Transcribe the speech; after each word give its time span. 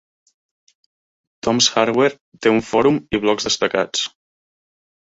"Tom's 1.47 1.69
Hardware" 1.75 2.17
té 2.47 2.55
un 2.57 2.65
fòrum 2.71 2.99
i 3.19 3.25
blocs 3.29 3.51
destacats. 3.53 4.07